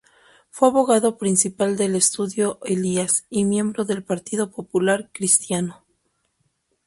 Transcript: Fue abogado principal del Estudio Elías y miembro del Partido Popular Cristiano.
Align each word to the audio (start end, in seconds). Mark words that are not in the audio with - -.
Fue 0.49 0.67
abogado 0.67 1.19
principal 1.19 1.77
del 1.77 1.93
Estudio 1.95 2.57
Elías 2.63 3.27
y 3.29 3.45
miembro 3.45 3.85
del 3.85 4.01
Partido 4.03 4.49
Popular 4.49 5.11
Cristiano. 5.13 5.83